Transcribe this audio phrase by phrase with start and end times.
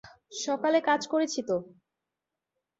[0.35, 1.55] সকালে কাজ করেছি তো।